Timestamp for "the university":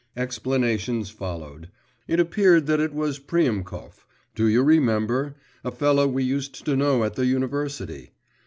7.13-8.09